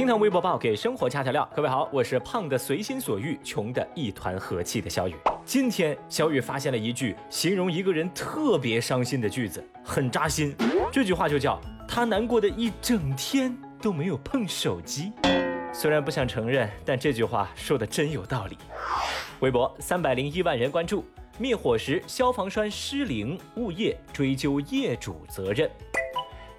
[0.00, 5.14] 听堂微博报给生活加调料，各位好，我是胖的随心所欲，穷的一团和气的小雨。
[5.44, 10.56] 今天小雨发现了一句形容一个人特别伤心的句子，很扎心。
[10.90, 15.12] 这句话就叫他难过的一整天都没有碰手机。
[15.70, 18.56] 虽然不想承认，但这句话说的真有道理。
[19.40, 21.04] 微博三百零一万人关注，
[21.36, 25.70] 灭火时消防栓失灵，物业追究业主责任。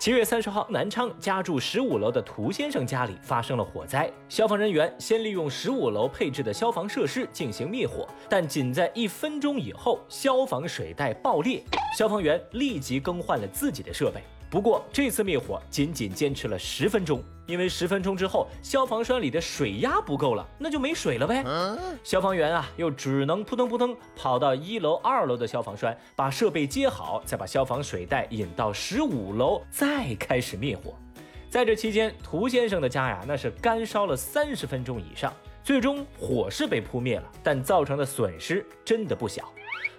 [0.00, 4.10] 七月三十号，南昌家住十五楼的涂先生家里发生了火灾。
[4.30, 11.62] 消防人员先利用十五楼配置的消防设施进行灭火，但仅在一分钟以后，消防水带爆裂，
[11.94, 14.22] 消防员立即更换了自己的设备。
[14.50, 21.44] 不过这次灭火仅仅坚持了十分钟，因为十分钟之后消防栓里的水压不够了，那就没水了呗。
[22.02, 30.94] 消防员啊，又只能扑腾扑腾跑到一楼、二楼的消防栓，把设备接好，再把消防水带引到十五楼，再开始灭火。
[31.48, 35.32] 在这期间，涂先生的家呀，那是干烧了三十分钟以上，
[35.70, 39.48] 最终火是被扑灭了，但造成的损失真的不小。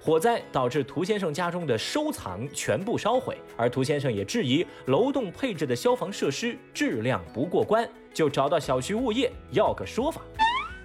[0.00, 10.22] 火灾导致涂先生家中的收藏全部烧毁，而涂先生也质疑楼栋配置的消防设施质量不过关，就找到小区物业要个说法。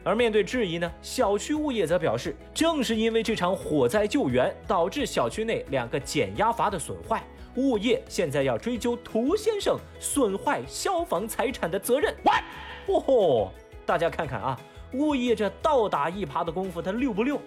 [0.03, 7.23] 而面对质疑呢，小区物业则表示，正是因为这场火灾救援导致小区内两个减压阀的损坏，
[7.55, 12.13] 物业现在要追究涂先生损坏消防财产的责任。
[12.25, 13.53] 哇吼！
[13.85, 14.57] 大家看看啊，
[14.93, 17.39] 物业这倒打一耙的功夫，他溜不溜？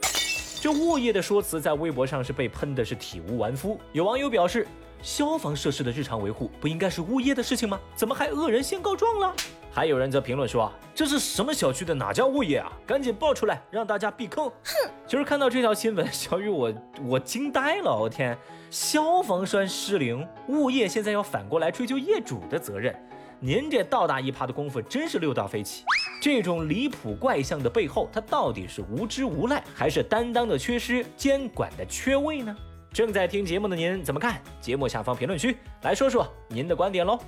[0.60, 3.78] 这物业的说辞在微博上是被喷的是体无完肤。
[3.92, 4.66] 有网友表示，
[5.00, 7.78] 消防设施的日常维护不应该是物业的事情吗？
[7.94, 9.32] 怎么还恶人先告状了？
[9.70, 12.72] 还有人则评论说，这是什么小区的哪家物业啊？
[12.86, 14.46] 赶紧爆出来，让大家避坑。
[14.46, 14.90] 哼！
[15.06, 16.72] 其实看到这条新闻，小雨我
[17.04, 18.36] 我惊呆了，我天，
[18.70, 22.92] 消防栓失灵，物业现在要反过来追究业主的责任。
[23.38, 25.84] 您这倒打一耙的功夫真是六道飞起！
[26.20, 32.56] 这种离谱怪象的背后，它到底是无知无赖，还是担当的缺失、监管的缺位呢？
[32.92, 34.40] 正在听节目的您怎么看？
[34.60, 37.18] 节目下方评论区来说说您的观点喽！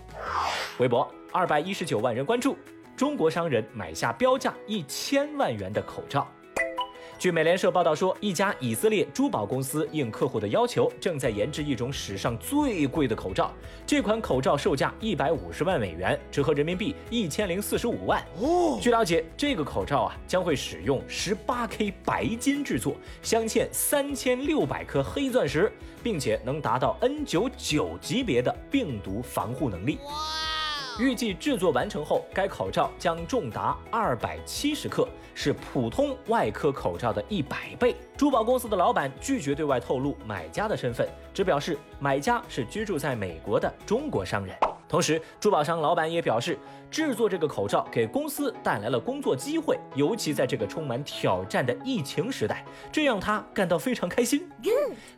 [0.78, 2.56] 微博二百一十九万人关注，
[2.96, 6.26] 中国商人买下标价一千万元的口罩。
[7.18, 13.52] 据美联社报道说，一家以色列珠宝公司应客户的要求，正在研制一种史上最贵的口罩。
[13.84, 18.24] 这款口罩售价一百五十万美元，折合人民币一千零四十五万。
[18.40, 25.72] 哦，据了解，这个口罩啊将会使用十八 K 白金制作，镶嵌三千六百颗黑钻石，
[26.04, 29.98] 并且能达到 N 九九级别的病毒防护能力。
[30.98, 37.94] 预计制作完成后，该口罩将重达二百七十克，是普通外科口罩的一百倍。
[38.16, 44.56] 珠宝公司的老板拒绝对外透露买家的身份，只表示买家是居住在美国的中国商人。
[44.88, 46.58] 同时，珠宝商老板也表示，
[46.90, 54.48] 制作这个口罩给公司带来了工作机会，尤其在这个充满挑战的疫情时代，这让他感到非常开心。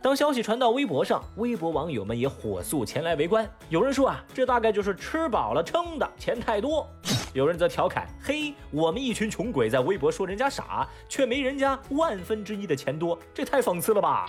[0.02, 3.48] 当消息传到微博上，微博网友们也火速前来围观。
[3.68, 6.84] 有人说啊，这大概就是吃饱了撑的，钱太多。
[7.32, 14.26] 有人则调侃：嘿，我们一群穷鬼在微博说人家傻，却没人家万分之一的钱多，这太讽刺了吧？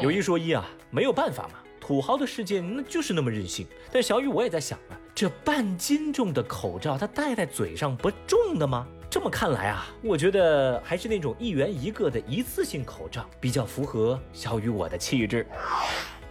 [0.00, 1.54] 有一说一啊，没有办法嘛。
[1.86, 8.86] 土豪的世界那就是那么任性，但小雨我也在想啊，这半斤重的口罩，它戴在嘴上不重的吗？
[9.10, 15.46] 这么看来啊，我觉得还是那种一元一个的一次性口罩比较符合小雨我的气质。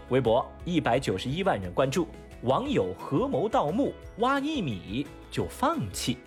[0.09, 2.07] 微博一百九十一万人关注，
[2.41, 6.17] 网友合谋盗墓，挖一米就放弃。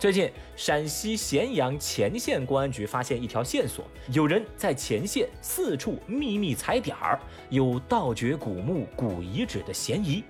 [0.00, 10.24] 最近，陕西咸阳乾县公安局发现一条线索，有人在乾县四处秘密踩点儿，有盗掘古墓、古遗址的嫌疑。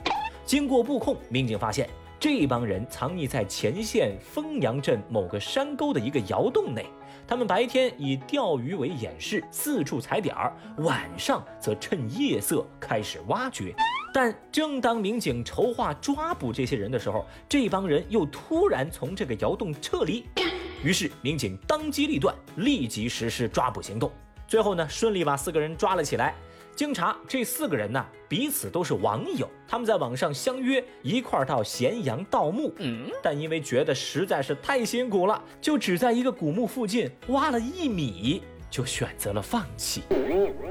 [0.44, 1.88] 经过布控，民警发现
[2.18, 6.84] 这帮人藏匿在乾县丰阳镇某个山沟的一个窑洞内。
[7.24, 13.72] 他们白天以钓鱼为掩饰，四处踩点儿；晚上则趁夜色开始挖掘。
[14.12, 20.24] 但正当民警筹划抓捕这些人的时候，这帮人又突然从这个窑洞撤离，
[20.82, 24.10] 于是民警当机立断，立即实施抓捕行动。
[24.48, 26.34] 最后呢，顺利把四个人抓了起来。
[26.74, 32.72] 经查，这四个人呢，彼此都是网友，他们在网上相约一块儿到咸阳盗墓，
[33.22, 38.42] 但因为觉得实在是太辛苦了，就只在一个古墓附近挖了一米。
[38.70, 40.02] 就选择了放弃。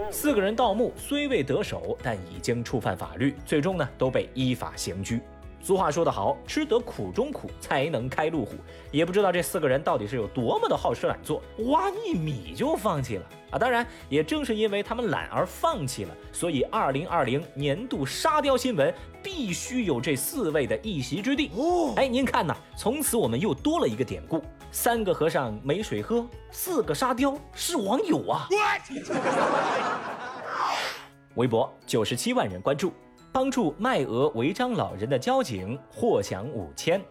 [0.09, 5.21] 四个人盗墓虽未得手，但已经触犯法律，最终呢都被依法刑拘。
[5.61, 8.53] 俗话说得好，吃得苦中苦，才能开路虎。
[8.91, 13.59] 也不知道这四个人到底是有多么的好吃懒做，挖一米就放弃了啊！
[13.59, 21.51] 当然，也正是因为他们懒而放弃了，所以二零二零年度沙雕新闻必须有这四位的一席之地。
[21.55, 28.47] 哦，哎，您看呐，从此我们又多了一个典故：三个和尚没水喝，四个沙雕是网友啊。
[31.35, 32.91] 微博九十七万人关注，
[33.31, 37.01] 帮助卖鹅违章老人的交警获奖五千。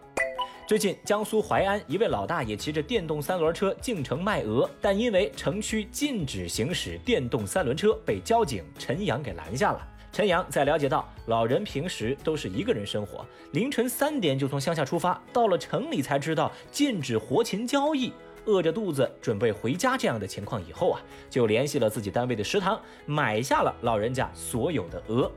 [0.67, 9.87] 最近，江苏淮安一位老大爷骑着电动三轮车进城卖鹅，但因为城区禁止行驶电动三轮车，被交警陈阳给拦下了。
[10.11, 18.11] 陈阳在了解到老人平时都是一个人生活，凌晨三点就从乡下出发，到了城里才知道禁止活禽交易，
[18.45, 25.31] 饿着肚子准备回家这样的情况以后啊，就联系了自己单位的食堂，买下了老人家所有的鹅。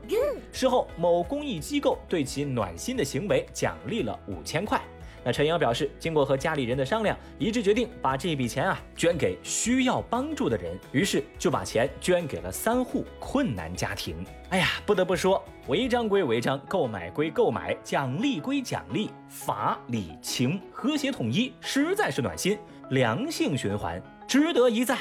[0.51, 4.81] 事后，某公益机构对其暖心的行为奖励了五千块。
[5.25, 14.25] 那陈阳表示，经过和家里人的商量，一致决定把这笔钱啊捐给需要帮助的人，于是就把钱捐给了三户困难家庭。
[14.49, 22.57] 哎呀，不得不说，违章归违章，购买归购买，奖励归奖励，法理情和谐统一，实在是暖心，
[22.89, 24.97] 良性循环，值得一赞。